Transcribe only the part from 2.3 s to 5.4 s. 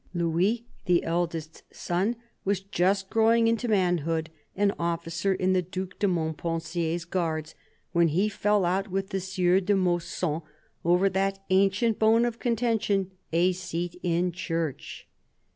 was just growing into manhood, an officer